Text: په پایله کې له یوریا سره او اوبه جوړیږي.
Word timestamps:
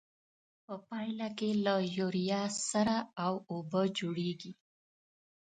په 0.65 0.75
پایله 0.87 1.27
کې 1.37 1.49
له 1.65 1.75
یوریا 1.97 2.43
سره 2.69 2.95
او 3.25 3.33
اوبه 3.51 3.81
جوړیږي. 3.97 4.53